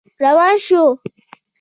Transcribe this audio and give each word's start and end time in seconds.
روان 0.21 0.55
شو. 0.65 0.81